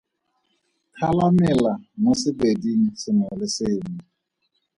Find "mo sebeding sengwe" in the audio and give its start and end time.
2.01-3.29